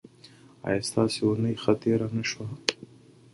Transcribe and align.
ایا 0.67 0.81
ستاسو 0.89 1.19
اونۍ 1.27 1.55
ښه 1.61 1.73
تیره 1.81 2.07
نه 2.17 2.23
شوه؟ 2.29 2.47